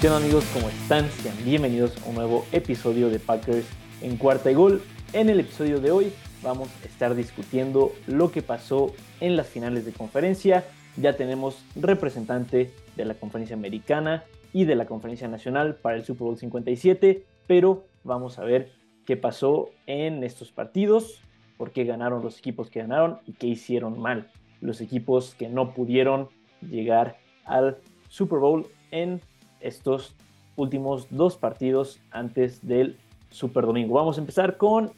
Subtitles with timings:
[0.00, 0.46] ¿Qué onda amigos?
[0.54, 1.10] ¿Cómo están?
[1.10, 3.66] Sean bienvenidos a un nuevo episodio de Packers
[4.00, 4.80] en cuarta y gol.
[5.12, 6.10] En el episodio de hoy
[6.42, 10.64] vamos a estar discutiendo lo que pasó en las finales de conferencia.
[10.96, 14.24] Ya tenemos representante de la conferencia americana
[14.54, 18.72] y de la conferencia nacional para el Super Bowl 57, pero vamos a ver
[19.04, 21.20] qué pasó en estos partidos,
[21.58, 24.30] por qué ganaron los equipos que ganaron y qué hicieron mal
[24.62, 26.30] los equipos que no pudieron
[26.62, 27.76] llegar al
[28.08, 29.20] Super Bowl en
[29.60, 30.14] estos
[30.56, 32.98] últimos dos partidos antes del
[33.30, 33.94] Super Domingo.
[33.94, 34.92] Vamos a empezar con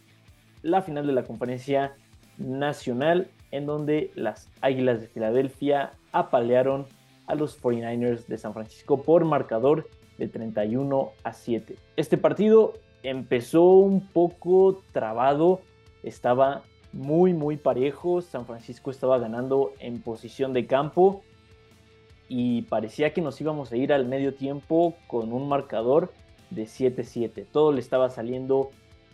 [0.62, 1.94] la final de la conferencia
[2.38, 6.86] nacional en donde las Águilas de Filadelfia apalearon
[7.26, 11.76] a los 49ers de San Francisco por marcador de 31 a 7.
[11.96, 15.60] Este partido empezó un poco trabado,
[16.02, 21.22] estaba muy muy parejo, San Francisco estaba ganando en posición de campo
[22.34, 26.14] y parecía que nos íbamos a ir al medio tiempo con un marcador
[26.48, 27.44] de 7-7.
[27.52, 28.70] Todo le estaba saliendo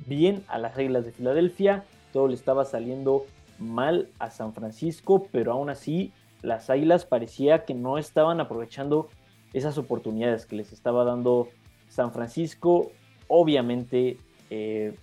[0.07, 3.27] bien a las reglas de Filadelfia, todo le estaba saliendo
[3.59, 9.09] mal a San Francisco, pero aún así las Águilas parecía que no estaban aprovechando
[9.53, 11.49] esas oportunidades que les estaba dando
[11.89, 12.93] San Francisco.
[13.27, 14.17] Obviamente
[14.49, 14.95] eh,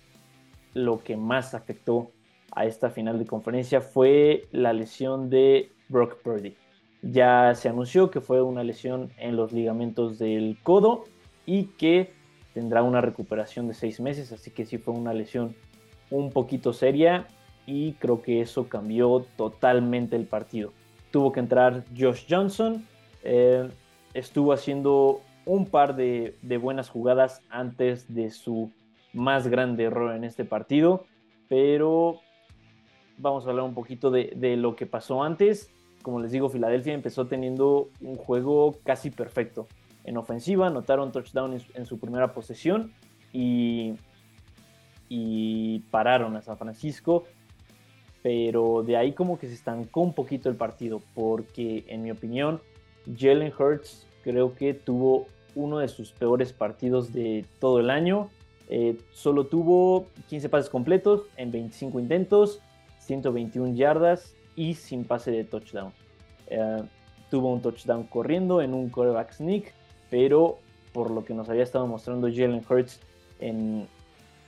[0.72, 2.12] lo que más afectó
[2.50, 6.56] a esta final de conferencia fue la lesión de Brock Purdy.
[7.12, 11.04] Ya se anunció que fue una lesión en los ligamentos del codo
[11.44, 12.12] y que
[12.54, 15.54] tendrá una recuperación de seis meses, así que sí fue una lesión
[16.10, 17.26] un poquito seria
[17.66, 20.72] y creo que eso cambió totalmente el partido.
[21.10, 22.86] Tuvo que entrar Josh Johnson,
[23.22, 23.68] eh,
[24.14, 28.70] estuvo haciendo un par de, buenas jugadas antes de su
[29.12, 31.06] más grande error en este partido,
[31.48, 32.20] pero
[33.18, 35.70] vamos a hablar un poquito de, lo que pasó antes.
[36.06, 39.66] Como les digo, Filadelfia empezó teniendo un juego casi perfecto.
[40.04, 42.92] En ofensiva, anotaron touchdown en, su primera posesión
[43.32, 43.96] y,
[45.90, 47.24] pararon a San Francisco.
[48.22, 52.60] Pero de ahí como que se estancó un poquito el partido, porque en mi opinión,
[53.18, 55.26] Jalen Hurts creo que tuvo
[55.56, 58.30] uno de sus peores partidos de todo el año.
[58.68, 62.60] Eh, solo tuvo 15 pases completos en 25 intentos,
[63.00, 65.92] 121 yardas y sin pase de touchdown.
[66.48, 66.82] Eh,
[67.30, 69.72] tuvo un touchdown corriendo en un quarterback sneak,
[70.10, 70.58] pero
[70.92, 73.00] por lo que nos había estado mostrando Jalen Hurts
[73.40, 73.86] en,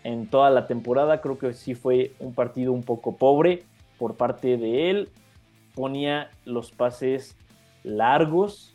[0.05, 3.65] en toda la temporada, creo que sí fue un partido un poco pobre
[3.99, 5.09] por parte de él.
[5.75, 7.37] Ponía los pases
[7.83, 8.75] largos,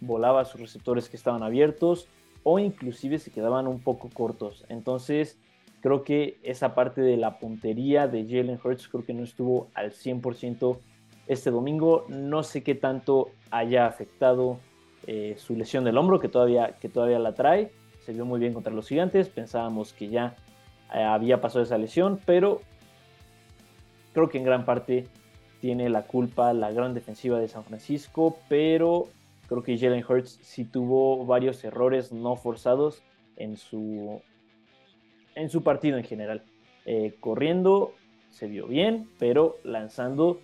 [0.00, 2.08] volaba a sus receptores que estaban abiertos
[2.42, 4.64] o inclusive se quedaban un poco cortos.
[4.68, 5.38] Entonces,
[5.86, 9.92] Creo que esa parte de la puntería de Jalen Hurts creo que no estuvo al
[9.92, 10.78] 100%
[11.26, 12.04] este domingo.
[12.08, 14.58] No sé qué tanto haya afectado
[15.06, 17.70] eh, su lesión del hombro, que todavía, que todavía la trae.
[18.04, 19.28] Se vio muy bien contra los gigantes.
[19.28, 20.36] Pensábamos que ya
[20.94, 22.60] eh, había pasado esa lesión, pero
[24.12, 25.06] creo que en gran parte
[25.60, 29.08] tiene la culpa la gran defensiva de San Francisco, pero
[29.48, 33.02] creo que Jalen Hurts sí tuvo varios errores no forzados
[33.36, 34.20] en su,
[35.34, 36.42] en su partido en general.
[36.84, 37.94] Eh, corriendo
[38.30, 40.40] se vio bien, pero lanzando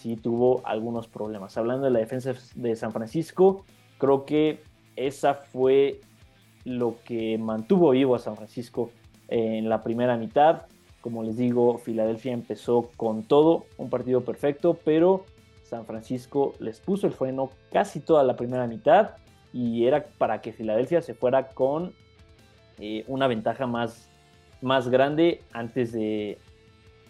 [0.00, 1.56] sí tuvo algunos problemas.
[1.56, 3.64] Hablando de la defensa de San Francisco,
[3.98, 4.60] creo que
[4.96, 6.00] esa fue
[6.64, 8.90] lo que mantuvo vivo a San Francisco
[9.28, 10.62] en la primera mitad.
[11.00, 15.24] Como les digo, Filadelfia empezó con todo, un partido perfecto, pero
[15.64, 19.12] San Francisco les puso el freno casi toda la primera mitad
[19.52, 21.92] y era para que Filadelfia se fuera con
[22.78, 24.10] eh, una ventaja más
[24.62, 26.38] más grande antes de,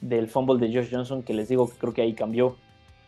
[0.01, 2.57] del fumble de Josh Johnson, que les digo que creo que ahí cambió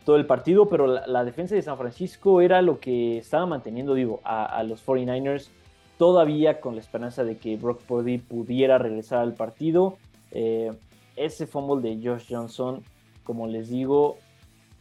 [0.05, 4.21] todo el partido, pero la, defensa de San Francisco era lo que estaba manteniendo vivo
[4.23, 5.49] a, los 49ers,
[5.97, 9.97] todavía con la esperanza de que Brock Purdy pudiera regresar al partido.
[10.31, 10.71] Eh,
[11.15, 12.83] ese fumble de Josh Johnson,
[13.23, 14.17] como les digo,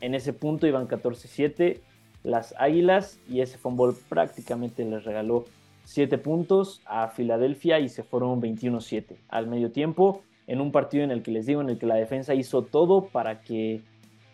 [0.01, 1.79] en ese punto iban 14-7
[2.25, 5.45] las Águilas y ese fumble prácticamente les regaló
[5.85, 11.11] 7 puntos a Filadelfia y se fueron 21-7 al medio tiempo en un partido en
[11.11, 13.81] el que les digo, en el que la defensa hizo todo para que,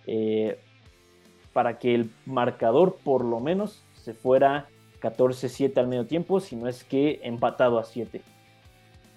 [0.06, 0.58] eh,
[1.58, 4.68] para que el marcador por lo menos se fuera
[5.02, 8.22] 14-7 al medio tiempo, si no es que empatado a 7.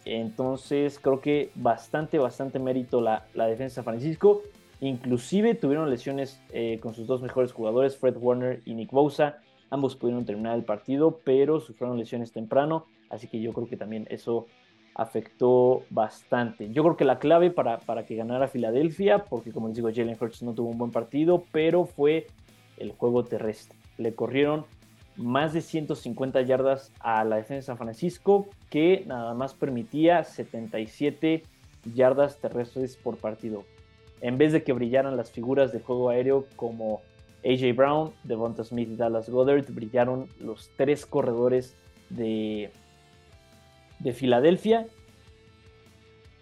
[0.06, 4.42] Entonces creo que bastante, bastante mérito la, la defensa de Francisco.
[4.80, 9.38] Inclusive tuvieron lesiones eh, con sus dos mejores jugadores, Fred Warner y Nick Bosa.
[9.70, 14.08] Ambos pudieron terminar el partido, pero sufrieron lesiones temprano, así que yo creo que también
[14.10, 14.48] eso
[14.96, 16.72] afectó bastante.
[16.72, 20.18] Yo creo que la clave para, para que ganara Filadelfia, porque como les digo, Jalen
[20.20, 22.28] Hurts no tuvo un buen partido, pero fue
[22.78, 23.78] el juego terrestre.
[23.98, 24.66] Le corrieron
[25.18, 31.44] más de 150 yardas a la defensa de San Francisco, que nada más permitía 77
[31.94, 33.64] yardas terrestres por partido.
[34.22, 37.02] En vez de que brillaran las figuras de juego aéreo como
[37.44, 41.76] AJ Brown, Devonta Smith y Dallas Goddard, brillaron los tres corredores
[42.10, 42.72] de,
[44.04, 44.88] de Filadelfia.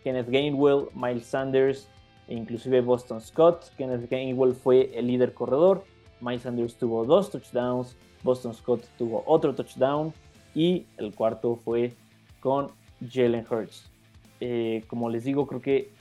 [0.03, 1.89] Kenneth Gainwell, Miles Sanders
[2.27, 3.65] e inclusive Boston Scott.
[3.77, 5.83] Kenneth Gainwell fue el líder corredor.
[6.21, 7.95] Miles Sanders tuvo dos touchdowns.
[8.23, 10.13] Boston Scott tuvo otro touchdown.
[10.55, 11.93] Y el cuarto fue
[12.39, 12.71] con
[13.07, 13.89] Jalen Hurts.
[14.39, 15.91] Eh, como les digo, creo que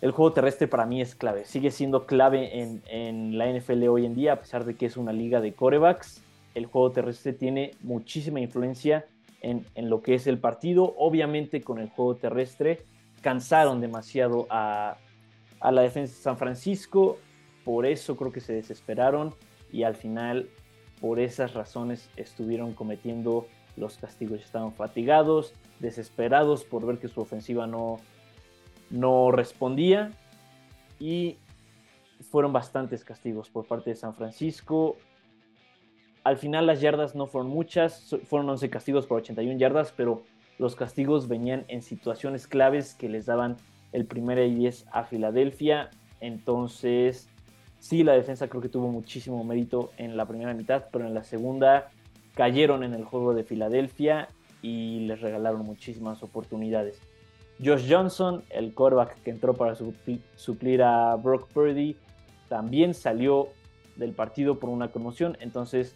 [0.00, 1.44] el juego terrestre para mí es clave.
[1.44, 5.12] Sigue siendo clave en, la NFL hoy en día, a pesar de que es una
[5.12, 6.22] liga de corebacks.
[6.54, 9.06] El juego terrestre tiene muchísima influencia
[9.44, 10.94] en, lo que es el partido.
[10.96, 12.84] Obviamente con el juego terrestre
[13.20, 14.96] cansaron demasiado a,
[15.60, 17.18] a la defensa de San Francisco.
[17.64, 19.34] Por eso creo que se desesperaron
[19.70, 20.48] y al final
[21.00, 23.46] por esas razones estuvieron cometiendo
[23.76, 24.40] los castigos.
[24.40, 27.98] Estaban fatigados, desesperados por ver que su ofensiva no,
[28.90, 30.10] no respondía
[30.98, 31.36] y
[32.30, 34.96] fueron bastantes castigos por parte de San Francisco.
[36.24, 40.22] Al final las yardas no fueron muchas, fueron 11 castigos por 81 yardas, pero
[40.58, 43.56] los castigos venían en situaciones claves que les daban
[43.92, 45.90] el primer y 10 a Filadelfia.
[46.20, 47.28] Entonces,
[47.78, 51.24] sí, la defensa creo que tuvo muchísimo mérito en la primera mitad, pero en la
[51.24, 51.90] segunda
[52.34, 54.28] cayeron en el juego de Filadelfia
[54.62, 57.00] y les regalaron muchísimas oportunidades.
[57.62, 61.96] Josh Johnson, el quarterback que entró para suplir a Brock Purdy,
[62.48, 63.48] también salió
[63.96, 65.94] del partido por una conmoción, entonces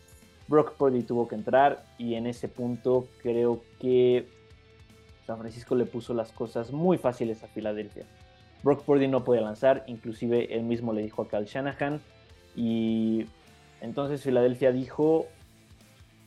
[0.49, 4.27] Brock Purdy tuvo que entrar y en ese punto creo que
[5.27, 8.05] San Francisco le puso las cosas muy fáciles a Filadelfia.
[8.63, 12.01] Brock Purdy no podía lanzar, inclusive él mismo le dijo a Cal Shanahan
[12.57, 13.27] y
[13.81, 15.27] entonces Filadelfia dijo,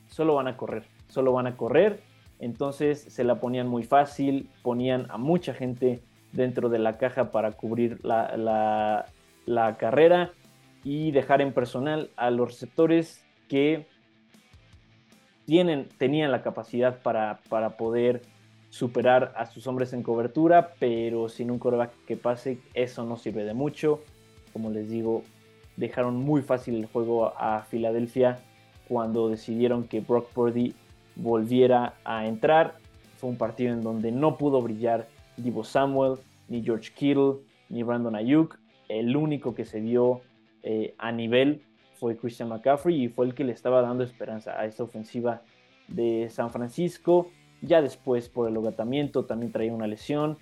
[0.07, 2.01] solo van a correr, solo van a correr.
[2.39, 6.01] Entonces se la ponían muy fácil, ponían a mucha gente
[6.31, 9.05] dentro de la caja para cubrir la,
[9.77, 10.31] carrera
[10.83, 13.85] y dejar en personal a los receptores que
[15.97, 18.21] tenían la capacidad para, para poder
[18.69, 23.43] superar a sus hombres en cobertura, pero sin un coreback que pase, eso no sirve
[23.43, 24.01] de mucho.
[24.53, 25.23] Como les digo,
[25.75, 28.39] dejaron muy fácil el juego a Filadelfia
[28.87, 30.73] cuando decidieron que Brock Purdy
[31.15, 32.75] volviera a entrar.
[33.17, 35.07] Fue un partido en donde no pudo brillar
[35.37, 36.17] Divo Samuel,
[36.47, 38.57] ni George Kittle, ni Brandon Ayuk.
[38.87, 40.21] El único que se vio
[40.63, 41.61] eh, a nivel
[42.01, 45.43] fue Christian McCaffrey y fue el que le estaba dando esperanza a esta ofensiva
[45.87, 47.27] de San Francisco.
[47.61, 50.39] Ya después, por el agotamiento, también traía una lesión.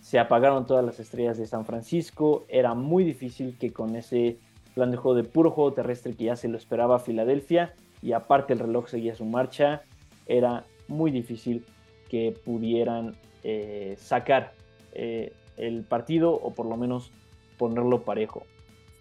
[0.00, 2.44] Se apagaron todas las estrellas de San Francisco.
[2.48, 4.38] Era muy difícil que con ese
[4.76, 8.12] plan de juego de puro juego terrestre que ya se lo esperaba a Filadelfia y
[8.12, 9.82] aparte el reloj seguía su marcha,
[10.26, 11.66] era muy difícil
[12.08, 14.52] que pudieran eh, sacar
[14.92, 17.10] eh, el partido o por lo menos
[17.58, 18.44] ponerlo parejo.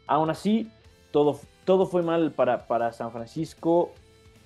[0.08, 0.68] Aún así,
[1.12, 3.92] todo, todo fue mal para, para San Francisco,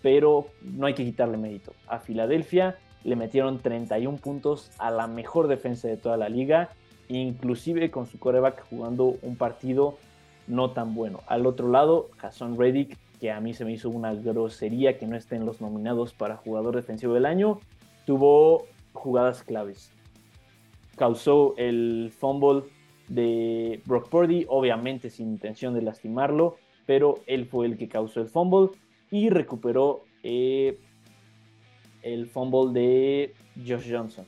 [0.02, 1.74] pero no hay que quitarle mérito.
[1.88, 6.70] A Filadelfia le metieron 31 puntos a la mejor defensa de toda la liga,
[7.08, 9.98] inclusive con su coreback jugando un partido
[10.48, 11.22] no tan bueno.
[11.28, 15.16] Al otro lado, Jason Reddick, que a mí se me hizo una grosería que no
[15.16, 17.60] esté en los nominados para jugador defensivo del año,
[18.06, 19.92] tuvo jugadas claves.
[20.96, 22.64] Causó el fumble
[23.08, 28.28] de Brock Purdy, obviamente sin intención de lastimarlo, pero él fue el que causó el
[28.28, 28.78] fumble
[29.12, 30.80] y recuperó eh,
[32.02, 34.26] el fumble de Josh Johnson.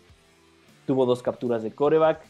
[0.85, 2.25] Tuvo dos capturas de coreback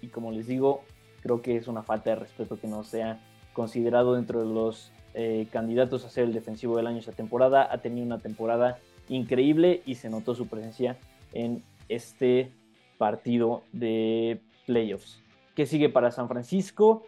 [0.00, 0.82] y como les digo,
[1.22, 3.20] Creo que es una falta de respeto que no sea
[3.52, 7.68] considerado dentro de los eh, candidatos a ser el defensivo del año esta temporada.
[7.70, 10.96] Ha tenido una temporada increíble y se notó su presencia
[11.32, 12.52] en este
[12.98, 15.20] partido de playoffs.
[15.54, 17.04] ¿Qué sigue para San Francisco?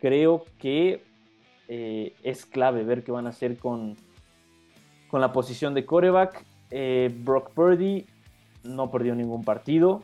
[0.00, 1.02] Creo que
[1.72, 3.94] eh, es clave ver qué van a hacer con,
[5.08, 6.44] con la posición de coreback.
[6.72, 8.06] Eh, Brock Purdy
[8.64, 10.02] no perdió ningún partido.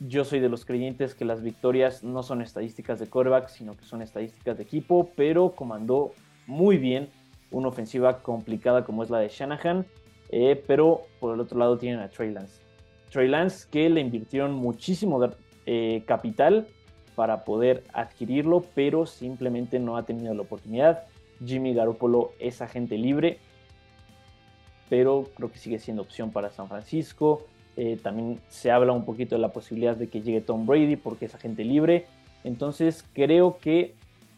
[0.00, 3.84] Yo soy de los creyentes que las victorias no son estadísticas de quarterback, sino que
[3.84, 6.12] son estadísticas de equipo, pero comandó
[6.46, 7.10] muy bien
[7.50, 9.84] una ofensiva complicada como es la de Shanahan,
[10.30, 12.62] eh, pero por el otro lado tienen a Trey Lance.
[13.10, 15.20] Trey Lance que le invirtieron muchísimo
[16.06, 16.66] capital
[17.14, 21.04] para poder adquirirlo, pero simplemente no ha tenido la oportunidad.
[21.44, 23.38] Jimmy Garoppolo es agente libre,
[24.88, 27.46] pero creo que sigue siendo opción para San Francisco.
[27.76, 31.26] Eh, también se habla un poquito de la posibilidad de que llegue Tom Brady porque
[31.26, 32.06] es agente libre.
[32.44, 33.94] Entonces creo que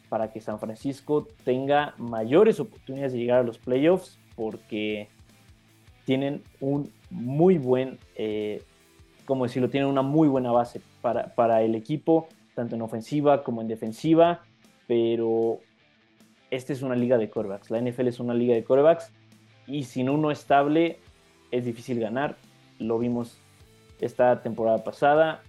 [0.08, 5.08] para que San Francisco tenga mayores oportunidades de llegar a los playoffs, porque
[6.04, 8.62] tienen un muy buen, eh,
[9.24, 13.60] como decirlo, tienen una muy buena base para, para el equipo, tanto en ofensiva como
[13.60, 14.40] en defensiva,
[14.88, 15.60] pero
[16.50, 17.70] esta es una liga de corebacks.
[17.70, 19.12] La NFL es una liga de corebacks
[19.66, 20.98] y sin uno estable
[21.50, 22.36] es difícil ganar.
[22.78, 23.38] Lo vimos
[24.00, 25.42] esta temporada pasada.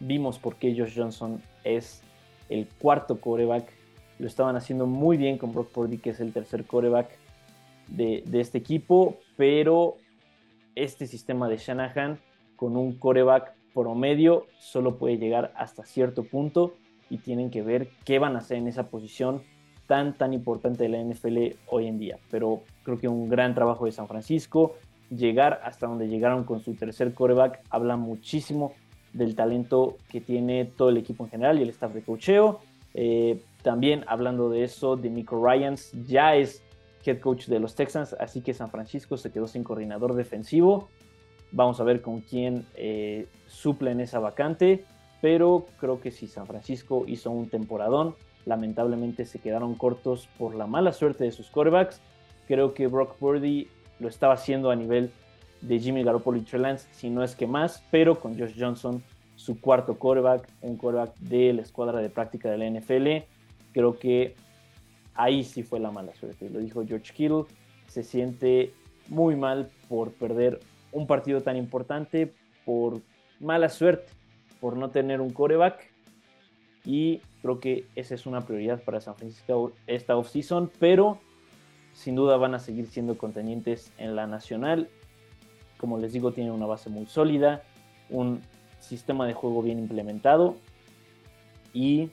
[0.00, 2.02] Vimos por qué Josh Johnson es
[2.48, 3.72] el cuarto coreback.
[4.18, 7.08] Lo estaban haciendo muy bien con Brock Purdy, que es el tercer coreback
[7.86, 9.96] de, de este equipo, pero
[10.74, 12.18] este sistema de Shanahan
[12.56, 16.74] con un coreback promedio solo puede llegar hasta cierto punto
[17.10, 19.42] y tienen que ver qué van a hacer en esa posición
[19.86, 22.18] tan tan importante de la NFL hoy en día.
[22.30, 24.76] Pero creo que un gran trabajo de San Francisco,
[25.10, 28.72] llegar hasta donde llegaron con su tercer coreback, habla muchísimo
[29.12, 32.60] del talento que tiene todo el equipo en general y el staff de cocheo.
[32.94, 36.62] Eh, también hablando de eso, de Nico Ryans ya es
[37.04, 40.88] head coach de los Texans, así que San Francisco se quedó sin coordinador defensivo.
[41.54, 44.84] Vamos a ver con quién eh, suple en esa vacante,
[45.20, 50.66] pero creo que si San Francisco hizo un temporadón, lamentablemente se quedaron cortos por la
[50.66, 52.00] mala suerte de sus quarterbacks.
[52.48, 53.68] Creo que Brock Purdy
[54.00, 55.12] lo estaba haciendo a nivel
[55.60, 59.00] de Jimmy Garoppolo y Trey Lance, si no es que más, pero con Josh Johnson,
[59.36, 63.24] su cuarto quarterback, un quarterback de la escuadra de práctica de la NFL,
[63.72, 64.34] creo que
[65.14, 66.50] ahí sí fue la mala suerte.
[66.50, 67.44] Lo dijo George Kittle,
[67.86, 68.74] se siente
[69.08, 70.58] muy mal por perder
[70.94, 72.32] un partido tan importante,
[72.64, 73.02] por
[73.40, 74.10] mala suerte,
[74.60, 75.92] por no tener un coreback.
[76.86, 81.18] Y creo que esa es una prioridad para San Francisco esta offseason, pero
[81.92, 84.88] sin duda van a seguir siendo contendientes en la nacional.
[85.76, 87.62] Como les digo, tienen una base muy sólida,
[88.08, 88.40] un
[88.80, 90.56] sistema de juego bien implementado
[91.72, 92.10] y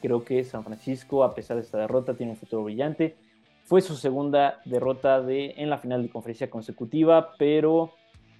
[0.00, 3.16] creo que San Francisco, a pesar de esta derrota, tiene un futuro brillante.
[3.70, 7.92] Fue su segunda derrota de, en la final de conferencia consecutiva, pero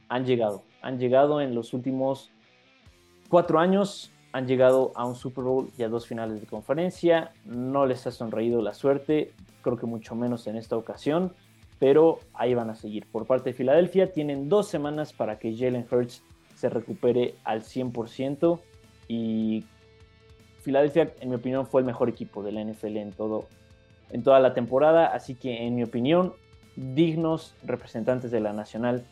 [0.08, 0.64] han llegado.
[0.82, 2.32] Han llegado en los últimos
[3.28, 7.30] cuatro años han llegado a un Super Bowl y a dos finales de conferencia.
[7.44, 9.30] No les ha sonreído la suerte,
[9.62, 11.32] creo que mucho menos en esta ocasión,
[11.78, 13.06] pero ahí van a seguir.
[13.06, 16.24] Por parte de Filadelfia, tienen dos semanas para que Jalen Hurts
[16.56, 18.58] se recupere al 100%
[19.06, 19.64] y
[20.62, 23.46] Filadelfia, en mi opinión, fue el mejor equipo de la NFL en, todo,
[24.12, 26.32] en toda la temporada, así que en mi opinión,
[26.76, 29.04] dignos representantes de la Nacional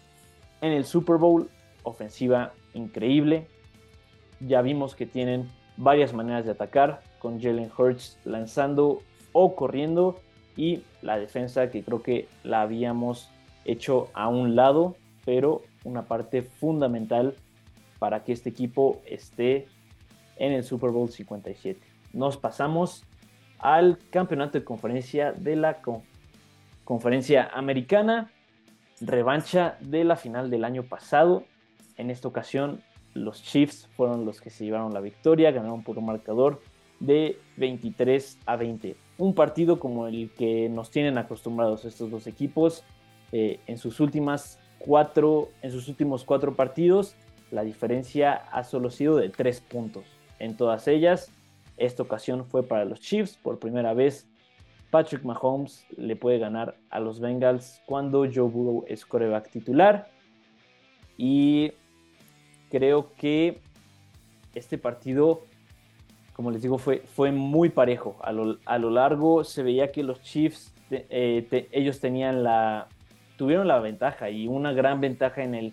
[0.60, 1.48] en el Super Bowl,
[1.82, 3.46] ofensiva increíble,
[4.40, 9.02] ya vimos que tienen varias maneras de atacar, con Jalen Hurts lanzando
[9.32, 10.20] o corriendo
[10.56, 13.30] y la defensa que creo que la habíamos
[13.64, 17.34] hecho a un lado, pero una parte fundamental
[17.98, 19.66] para que este equipo esté
[20.36, 21.80] en el Super Bowl 57.
[22.12, 23.04] Nos pasamos
[23.58, 25.78] al campeonato de conferencia de la
[26.84, 28.30] conferencia americana,
[29.00, 31.44] revancha de la final del año pasado.
[31.96, 32.82] En esta ocasión
[33.14, 36.60] los Chiefs fueron los que se llevaron la victoria, ganaron por un marcador
[37.00, 38.96] de 23 a 20.
[39.18, 42.84] Un partido como el que nos tienen acostumbrados estos dos equipos
[43.32, 47.16] eh, en sus últimas cuatro, en sus últimos cuatro partidos,
[47.50, 50.04] la diferencia ha solo sido de tres puntos.
[50.38, 51.32] En todas ellas,
[51.78, 53.36] esta ocasión fue para los Chiefs.
[53.36, 54.28] Por primera vez,
[54.90, 60.10] Patrick Mahomes le puede ganar a los Bengals cuando Joe Burrow es coreback titular.
[61.16, 61.72] Y
[62.70, 63.60] creo que
[64.54, 65.42] este partido,
[66.34, 68.16] como les digo, fue, fue muy parejo.
[68.22, 72.88] A lo, largo se veía que los Chiefs, eh, ellos tenían la,
[73.36, 75.72] tuvieron la ventaja y una gran ventaja en, el,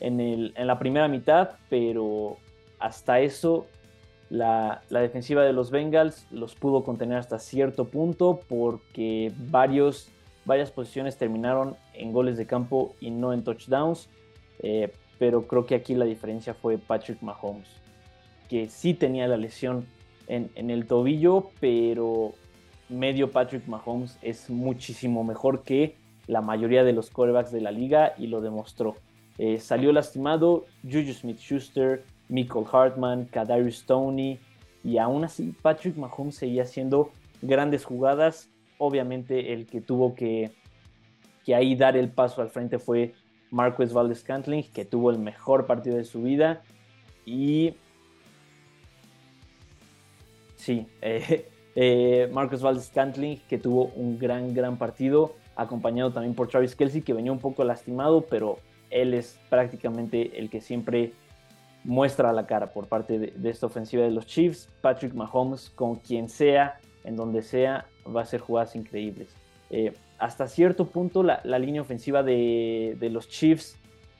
[0.00, 2.36] en, el, en la primera mitad, pero
[2.78, 3.66] hasta eso
[4.30, 10.08] la, defensiva de los Bengals los pudo contener hasta cierto punto porque varios,
[10.44, 14.08] varias posiciones terminaron en goles de campo y no en touchdowns.
[14.60, 17.68] Eh, pero creo que aquí la diferencia fue Patrick Mahomes,
[18.48, 19.86] que sí tenía la lesión
[20.28, 22.32] en, el tobillo, pero
[22.88, 25.96] medio Patrick Mahomes es muchísimo mejor que
[26.26, 28.94] la mayoría de los quarterbacks de la liga y lo demostró.
[29.38, 34.38] Eh, salió lastimado Juju Smith-Schuster, Michael Hartman, Kadarius Stoney
[34.82, 37.10] y aún así Patrick Mahomes seguía haciendo
[37.42, 38.48] grandes jugadas.
[38.78, 40.52] Obviamente el que tuvo que,
[41.44, 43.12] que ahí dar el paso al frente fue
[43.50, 46.62] Marcus Valdez Cantling, que tuvo el mejor partido de su vida.
[47.26, 47.74] Y
[50.56, 56.48] sí, eh, eh, Marcus Valdez Cantling, que tuvo un gran, gran partido, acompañado también por
[56.48, 58.58] Travis Kelsey, que venía un poco lastimado, pero
[58.88, 61.12] él es prácticamente el que siempre
[61.84, 64.68] muestra la cara por parte de, esta ofensiva de los Chiefs.
[64.80, 69.34] Patrick Mahomes, con quien sea en donde sea, va a ser jugadas increíbles.
[69.70, 73.76] Eh, hasta cierto punto la, línea ofensiva de, los Chiefs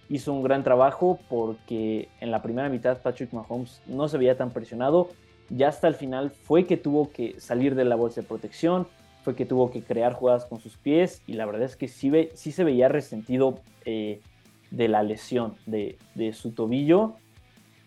[0.09, 4.51] hizo un gran trabajo porque en la primera mitad Patrick Mahomes no se veía tan
[4.51, 5.09] presionado.
[5.51, 8.87] Ya hasta el final fue que tuvo que salir de la bolsa de protección,
[9.23, 12.11] fue que tuvo que crear jugadas con sus pies y la verdad es que sí,
[12.35, 14.21] sí se veía resentido eh,
[14.71, 17.17] de la lesión de, de su tobillo.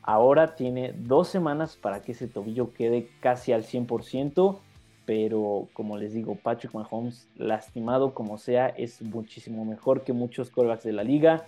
[0.04, 4.60] Ahora tiene dos semanas para que ese tobillo quede casi al 100%
[5.06, 10.84] pero como les digo, Patrick Mahomes, lastimado como sea, es muchísimo mejor que muchos quarterbacks
[10.84, 11.46] de la liga.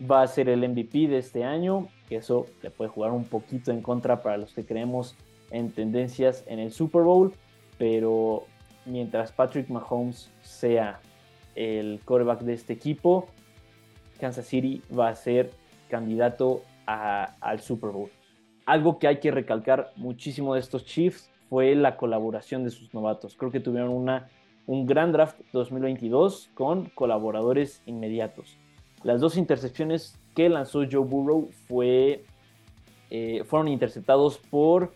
[0.00, 3.70] Va a ser el MVP de este año, que eso le puede jugar un poquito
[3.70, 5.14] en contra para los que creemos
[5.50, 7.32] en tendencias en el Super Bowl,
[7.78, 8.44] pero
[8.86, 11.00] mientras Patrick Mahomes sea
[11.54, 13.26] el quarterback de este equipo,
[14.20, 15.50] Kansas City va a ser
[15.88, 18.10] candidato al Super Bowl.
[18.66, 23.36] Algo que hay que recalcar muchísimo de estos Chiefs fue la colaboración de sus novatos.
[23.36, 24.28] Creo que tuvieron una,
[24.66, 28.56] un gran draft 2022 con colaboradores inmediatos.
[29.02, 31.50] Las dos intercepciones que lanzó Joe Burrow
[33.10, 34.92] eh, fueron interceptados por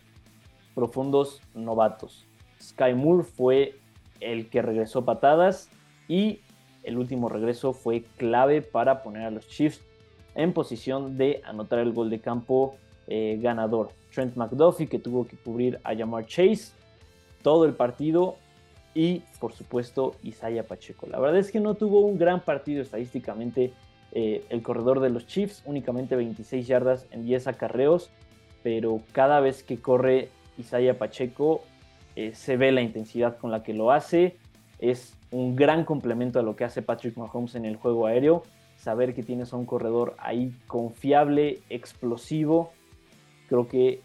[0.73, 2.25] profundos novatos.
[2.61, 3.75] Sky Moore fue
[4.19, 5.69] el que regresó patadas
[6.07, 6.39] y
[6.83, 9.81] el último regreso fue clave para poner a los Chiefs
[10.35, 12.75] en posición de anotar el gol de campo
[13.07, 13.89] eh, ganador.
[14.13, 16.73] Trent McDuffie que tuvo que cubrir a Jamar Chase
[17.41, 18.35] todo el partido
[18.93, 21.07] y por supuesto Isaiah Pacheco.
[21.07, 23.73] La verdad es que no tuvo un gran partido estadísticamente
[24.11, 28.09] eh, el corredor de los Chiefs, únicamente 26 yardas en 10 acarreos,
[28.63, 31.61] pero cada vez que corre Isaiah Pacheco
[32.15, 34.37] eh, se ve la intensidad con la que lo hace.
[34.79, 38.43] Es un gran complemento a lo que hace Patrick Mahomes en el juego aéreo.
[38.85, 42.71] Saber que tienes a un corredor ahí confiable, explosivo,
[43.47, 44.01] Creo que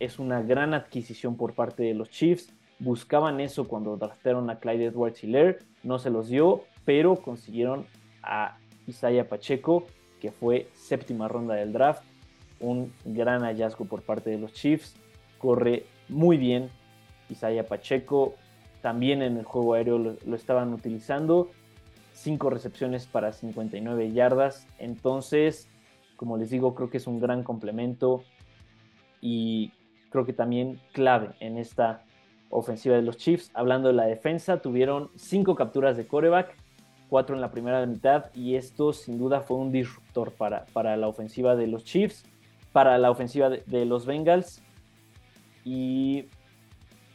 [0.00, 2.50] es una gran adquisición por parte de los Chiefs.
[2.78, 7.84] Buscaban eso cuando draftaron a Clyde Edwards Hiller, no se los dio, pero consiguieron
[8.22, 9.84] a Isaiah Pacheco,
[10.18, 12.02] que fue séptima ronda del draft.
[12.58, 14.94] Un gran hallazgo por parte de los Chiefs.
[15.36, 16.70] Corre muy bien
[17.28, 18.32] Isaiah Pacheco.
[18.80, 21.50] También en el juego aéreo lo, lo estaban utilizando.
[22.22, 24.68] Cinco recepciones para 59 yardas.
[24.78, 25.68] Entonces,
[26.14, 28.22] como les digo, creo que es un gran complemento
[29.20, 29.72] y
[30.08, 32.04] creo que también clave en esta
[32.48, 33.50] ofensiva de los Chiefs.
[33.54, 36.54] Hablando de la defensa, tuvieron cinco capturas de coreback,
[37.08, 41.08] cuatro en la primera mitad y esto sin duda fue un disruptor para, para la
[41.08, 42.24] ofensiva de los Chiefs,
[42.72, 44.62] para la ofensiva de, los Bengals
[45.64, 46.26] y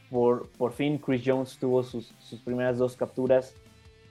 [0.09, 3.55] por, por, fin Chris Jones tuvo sus, primeras dos capturas,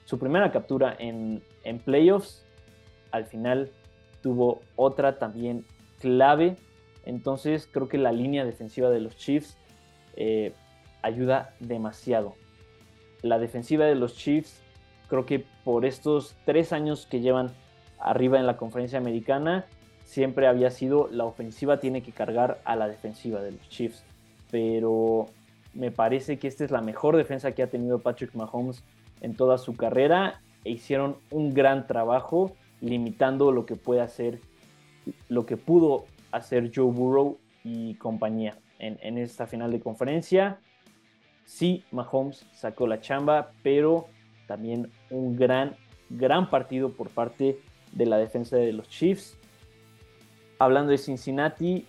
[0.07, 1.43] su primera captura en,
[1.85, 2.43] playoffs,
[3.11, 3.69] al final
[4.23, 5.63] tuvo otra también
[5.99, 6.55] clave
[7.07, 9.57] entonces creo que la línea defensiva de los Chiefs
[10.17, 10.51] eh,
[11.01, 12.35] ayuda demasiado.
[13.21, 14.61] La defensiva de los Chiefs
[15.07, 17.51] creo que por estos tres años que llevan
[17.97, 19.65] arriba en la conferencia americana,
[20.03, 24.03] siempre había sido la ofensiva tiene que cargar a la defensiva de los Chiefs.
[24.51, 25.27] Pero
[25.73, 28.83] me parece que esta es la mejor defensa que ha tenido Patrick Mahomes
[29.21, 34.39] en toda su carrera e hicieron un gran trabajo limitando lo que puede hacer,
[35.29, 40.59] lo que pudo hacer Joe Burrow y compañía en, esta final de conferencia.
[41.45, 44.07] Sí, Mahomes sacó la chamba, pero
[44.47, 45.75] también un gran,
[46.09, 47.59] gran partido por parte
[47.91, 49.37] de la defensa de los Chiefs.
[50.59, 51.85] Hablando de Cincinnati,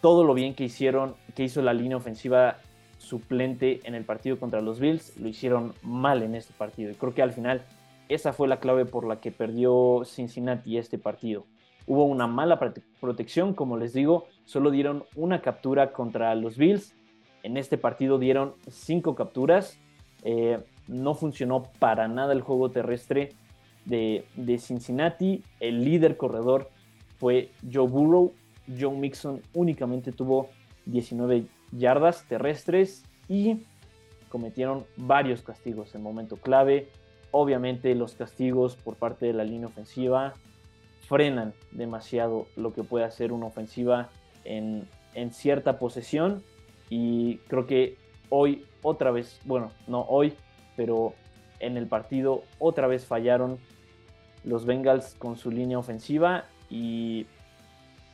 [0.00, 2.58] todo lo bien que hicieron, que hizo la línea ofensiva
[3.04, 6.90] suplente en el partido contra los Bills, lo hicieron mal en este partido.
[6.90, 7.62] Y creo que al final
[8.08, 11.46] esa fue la clave por la que perdió Cincinnati este partido.
[11.86, 12.58] Hubo una mala
[13.00, 16.94] protección, como les digo, solo dieron una captura contra los Bills.
[17.42, 19.78] En este partido dieron cinco capturas.
[20.22, 23.34] Eh, no funcionó para nada el juego terrestre
[23.84, 24.24] de,
[24.58, 25.42] Cincinnati.
[25.60, 26.70] El líder corredor
[27.18, 28.32] fue Joe Burrow.
[28.78, 30.48] Joe Mixon únicamente tuvo
[30.86, 33.64] 19 yardas terrestres y
[34.28, 36.88] cometieron varios castigos en momento clave.
[37.30, 40.34] Obviamente los castigos por parte de la línea ofensiva
[41.06, 44.10] frenan demasiado lo que puede hacer una ofensiva
[44.44, 44.88] en,
[45.30, 46.42] cierta posesión
[46.90, 47.96] y creo que
[48.30, 50.34] hoy otra vez, bueno, no hoy,
[50.76, 51.14] pero
[51.60, 53.58] en el partido otra vez fallaron
[54.42, 57.26] los Bengals con su línea ofensiva y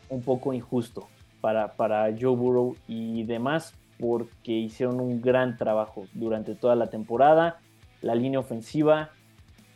[0.09, 1.09] un poco injusto
[1.41, 7.61] para, para Joe Burrow y demás porque hicieron un gran trabajo durante toda la temporada.
[8.01, 9.11] La línea ofensiva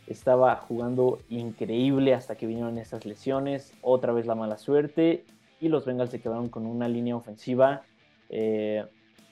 [0.07, 5.25] estaba jugando increíble hasta que vinieron esas lesiones, otra vez la mala suerte
[5.61, 7.83] y los Bengals se quedaron con una línea ofensiva
[8.29, 8.85] eh,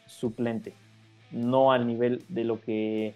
[0.05, 0.73] suplente.
[1.31, 3.15] no al nivel de lo que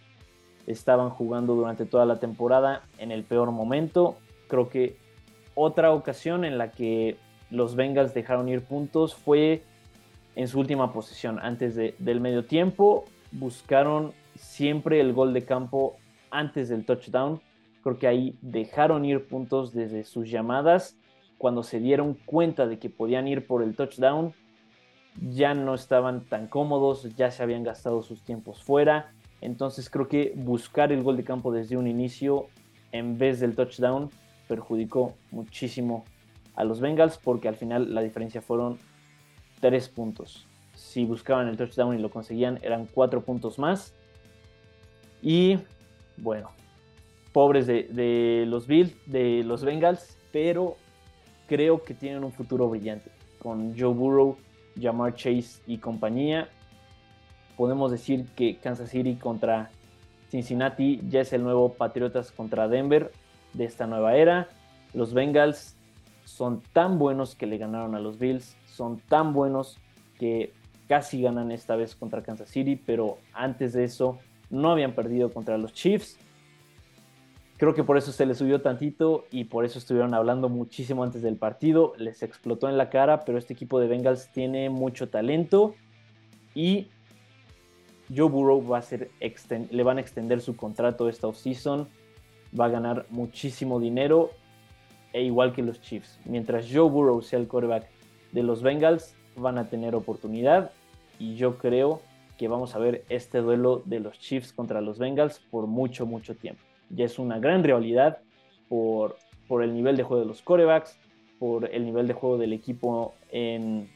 [0.66, 4.18] estaban jugando durante toda la temporada en el peor momento.
[4.48, 4.98] Creo que
[5.54, 7.18] otra ocasión en la que
[7.50, 9.64] los Bengals dejaron ir puntos fue
[10.36, 13.06] en su última posición antes del medio tiempo.
[13.32, 15.98] Buscaron siempre el gol de campo
[16.30, 17.42] antes del touchdown.
[17.84, 20.98] Creo que ahí dejaron ir puntos desde sus llamadas.
[21.38, 24.34] Cuando se dieron cuenta de que podían ir por el touchdown,
[25.22, 29.12] ya no estaban tan cómodos, ya se habían gastado sus tiempos fuera.
[29.42, 32.48] Entonces creo que buscar el gol de campo desde un inicio
[32.92, 34.10] en vez del touchdown
[34.48, 36.06] perjudicó muchísimo
[36.58, 38.78] a los Bengals porque al final la diferencia fueron
[39.62, 40.46] tres puntos.
[40.76, 43.94] Si buscaban el touchdown y lo conseguían eran cuatro puntos más.
[45.22, 45.60] Y
[46.18, 46.52] bueno,
[47.32, 50.76] pobres de, los Bills, de los Bengals, pero
[51.48, 54.38] creo que tienen un futuro brillante con Joe Burrow,
[54.80, 56.50] Jamar Chase y compañía
[57.58, 59.72] podemos decir que Kansas City contra
[60.30, 63.12] Cincinnati ya es el nuevo Patriotas contra Denver
[63.54, 64.48] de esta nueva era.
[64.94, 65.76] Los Bengals
[66.28, 69.80] son tan buenos que le ganaron a los Bills, son tan buenos
[70.20, 70.52] que
[70.90, 75.58] casi ganan esta vez contra Kansas City, pero antes de eso no habían perdido contra
[75.58, 76.20] los Chiefs.
[77.56, 81.22] Creo que por eso se les subió tantito y por eso estuvieron hablando muchísimo antes
[81.22, 81.94] del partido.
[81.98, 85.76] Les explotó en la cara, pero este equipo de Bengals tiene mucho talento
[86.54, 86.90] y
[88.14, 89.12] Joe Burrow va a ser
[89.72, 91.88] le van a extender su contrato esta offseason,
[92.60, 94.32] va a ganar muchísimo dinero,
[95.14, 96.20] e igual que los Chiefs.
[96.26, 97.88] Mientras Joe Burrow sea el quarterback
[98.32, 100.72] de los Bengals, van a tener oportunidad,
[101.20, 102.02] y yo creo
[102.38, 106.36] que vamos a ver este duelo de los Chiefs contra los Bengals por mucho, mucho
[106.36, 106.62] tiempo.
[106.90, 108.20] Ya es una gran rivalidad
[108.70, 109.18] por,
[109.48, 111.00] por el nivel de juego de los quarterbacks,
[111.40, 113.90] por el nivel de juego del equipo en,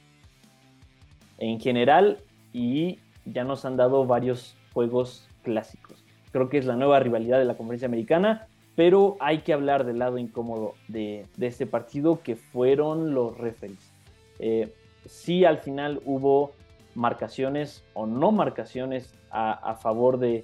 [1.37, 2.17] en general,
[2.53, 6.03] y ya nos han dado varios juegos clásicos.
[6.31, 9.99] Creo que es la nueva rivalidad de la conferencia americana, pero hay que hablar del
[9.99, 13.91] lado incómodo de, este partido que fueron los referees.
[14.39, 14.73] Eh,
[15.05, 16.51] sí al final hubo
[16.95, 20.43] marcaciones o no marcaciones a, favor de,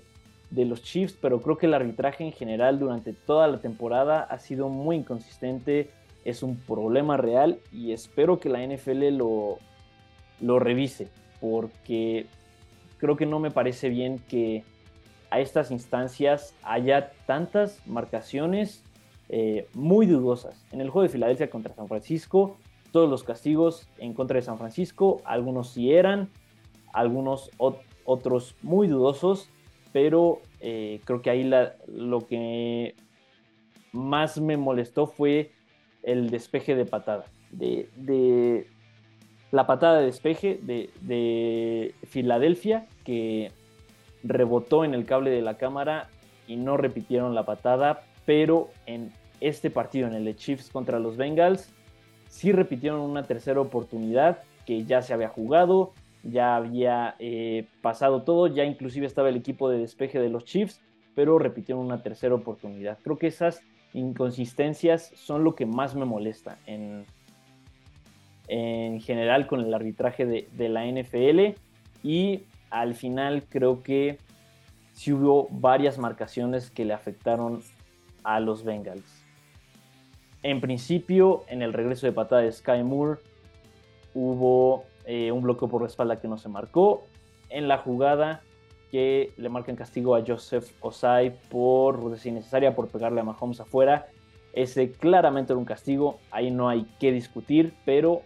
[0.49, 4.39] de, los Chiefs, pero creo que el arbitraje en general durante toda la temporada ha
[4.39, 5.89] sido muy inconsistente,
[6.23, 9.57] es un problema real y espero que la NFL lo,
[10.39, 11.09] lo revise,
[11.41, 12.27] porque
[12.97, 14.63] creo que no me parece bien que
[15.29, 18.83] a estas instancias haya tantas marcaciones
[19.29, 20.63] eh, muy dudosas.
[20.71, 22.57] En el juego de Filadelfia contra San Francisco,
[22.91, 26.29] todos los castigos en contra de San Francisco, algunos sí eran,
[26.93, 27.51] algunos
[28.05, 29.49] otros muy dudosos,
[29.91, 31.49] pero eh, creo que ahí
[31.87, 32.95] lo que
[33.91, 35.51] más me molestó fue
[36.03, 37.25] el despeje de patada.
[37.51, 38.67] De, de,
[39.51, 43.51] la patada de despeje de, Filadelfia que
[44.23, 46.10] rebotó en el cable de la cámara
[46.47, 51.17] y no repitieron la patada, pero en este partido, en el de Chiefs contra los
[51.17, 51.71] Bengals,
[52.30, 58.47] sí repitieron una tercera oportunidad que ya se había jugado, ya había eh, pasado todo,
[58.47, 60.82] ya inclusive estaba el equipo de despeje de los Chiefs,
[61.15, 62.97] pero repitieron una tercera oportunidad.
[63.03, 63.62] Creo que esas
[63.93, 67.06] inconsistencias son lo que más me molesta en,
[68.47, 71.56] en general con el arbitraje de, la NFL
[72.03, 74.17] y al final creo que
[74.93, 77.62] sí hubo varias marcaciones que le afectaron
[78.23, 79.23] a los Bengals.
[80.43, 83.19] En principio, en el regreso de patada de Sky Moore,
[84.13, 87.03] hubo eh, un bloqueo por la espalda que no se marcó.
[87.49, 88.41] En la jugada
[88.91, 94.08] que le marcan castigo a Joseph Osai por innecesaria por pegarle a Mahomes afuera.
[94.53, 98.21] Ese claramente era un castigo, ahí no hay que discutir, pero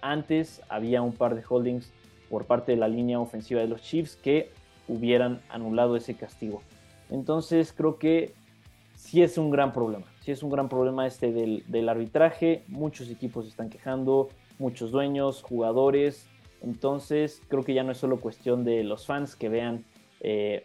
[0.00, 1.92] antes había un par de holdings
[2.32, 4.48] por parte de la línea ofensiva de los Chiefs que
[4.88, 6.62] hubieran anulado ese castigo.
[7.10, 8.32] Entonces creo que
[8.94, 10.06] sí es un gran problema.
[10.22, 12.64] Sí es un gran problema este del, arbitraje.
[12.68, 16.26] Muchos equipos están quejando, muchos dueños, jugadores.
[16.62, 19.84] Entonces creo que ya no es solo cuestión de los fans que vean
[20.20, 20.64] eh,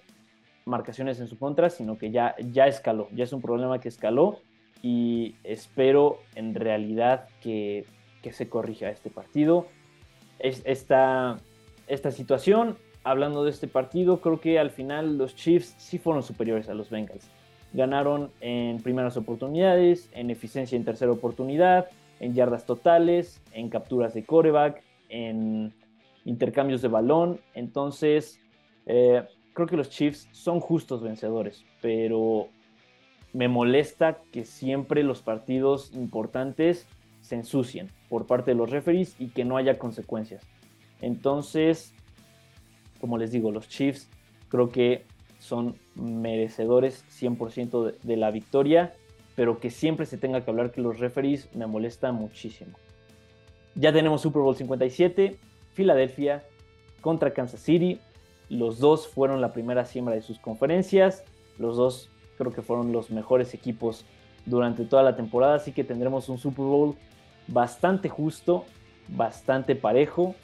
[0.63, 3.09] marcaciones en su contra, sino que ya, ya escaló.
[3.11, 4.39] Ya es un problema que escaló
[4.81, 7.85] y espero en realidad que
[8.21, 9.67] que se corrija este partido.
[11.87, 16.69] Esta situación, hablando de este partido, creo que al final los Chiefs sí fueron superiores
[16.69, 17.29] a los Bengals.
[17.73, 21.87] Ganaron en primeras oportunidades, en eficiencia en tercera oportunidad,
[22.19, 25.73] en yardas totales, en capturas de coreback, en
[26.25, 27.39] intercambios de balón.
[27.53, 28.39] Entonces,
[28.85, 29.23] eh,
[29.53, 32.49] creo que los Chiefs son justos vencedores, pero
[33.33, 36.87] me molesta que siempre los partidos importantes
[37.21, 40.45] se ensucien por parte de los referees y que no haya consecuencias.
[41.01, 41.93] Entonces,
[42.99, 44.09] como les digo, los Chiefs
[44.49, 45.05] creo que
[45.39, 48.95] son merecedores 100% de, la victoria,
[49.35, 52.77] pero que siempre se tenga que hablar que los referees me molesta muchísimo.
[53.75, 55.37] Ya tenemos Super Bowl 57,
[55.73, 56.43] Filadelfia
[57.01, 57.99] contra Kansas City.
[58.49, 61.23] Los dos fueron la primera siembra de sus conferencias.
[61.59, 64.05] Los dos creo que fueron los mejores equipos
[64.45, 66.95] durante toda la temporada, así que tendremos un Super Bowl
[67.47, 68.65] bastante justo,
[69.07, 70.35] bastante parejo.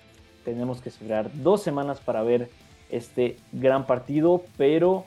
[0.43, 2.49] Tenemos que esperar dos semanas para ver
[2.89, 5.05] este gran partido, pero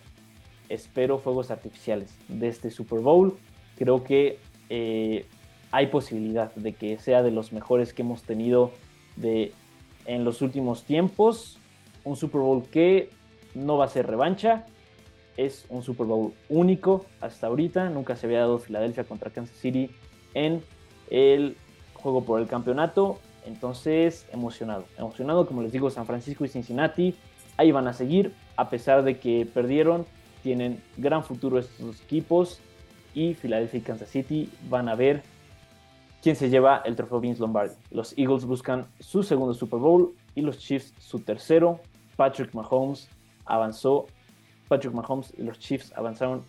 [0.69, 3.37] espero fuegos artificiales de este Super Bowl.
[3.77, 4.39] Creo que
[4.71, 5.27] eh,
[5.71, 8.73] hay posibilidad de que sea de los mejores que hemos tenido
[9.23, 11.59] en los últimos tiempos.
[12.05, 13.11] Un Super Bowl que
[13.55, 14.67] no va a ser revancha,
[15.37, 17.89] es un Super Bowl único hasta ahorita.
[17.91, 19.91] Nunca se había dado Filadelfia contra Kansas City
[20.35, 20.63] en
[21.11, 21.57] el
[21.95, 23.19] juego por el campeonato.
[23.47, 24.85] Entonces, emocionado.
[24.99, 27.15] Emocionado, como les digo, San Francisco y Cincinnati
[27.57, 30.05] ahí van a seguir, a pesar de que perdieron,
[30.43, 32.61] tienen gran futuro estos equipos
[33.15, 35.23] y Philadelphia y Kansas City van a ver
[36.23, 37.75] quién se lleva el trofeo Vince Lombardi.
[37.91, 41.81] Los Eagles buscan su segundo Super Bowl y los Chiefs su tercero.
[42.17, 43.09] Patrick Mahomes
[43.45, 44.07] avanzó,
[44.69, 46.45] Patrick Mahomes y los Chiefs avanzaron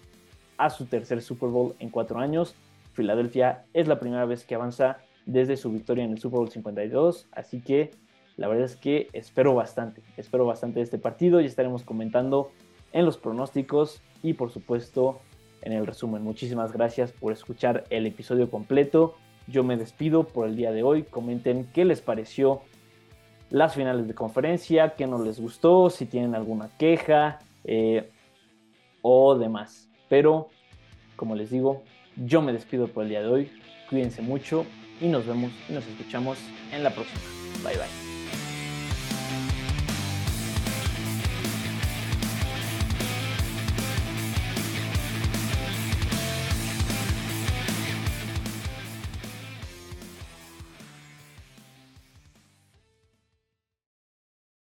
[0.57, 2.55] a su tercer Super Bowl en cuatro años.
[2.93, 7.27] Filadelfia es la primera vez que avanza desde su victoria en el Super Bowl 52,
[7.31, 7.91] así que
[8.37, 12.51] la verdad es que espero bastante, espero bastante de este partido y estaremos comentando
[12.93, 15.19] en los pronósticos y por supuesto
[15.61, 16.23] en el resumen.
[16.23, 19.15] Muchísimas gracias por escuchar el episodio completo.
[19.47, 21.03] Yo me despido por el día de hoy.
[21.03, 22.61] Comenten qué les pareció
[23.49, 28.09] las finales de conferencia, qué no les gustó, si tienen alguna queja eh,
[29.01, 29.89] o demás.
[30.09, 30.49] Pero,
[31.15, 31.83] como les digo,
[32.15, 33.51] yo me despido por el día de hoy.
[33.89, 34.65] Cuídense mucho
[35.01, 36.37] y nos vemos y nos escuchamos
[36.71, 37.21] en la próxima.
[37.63, 38.06] Bye bye.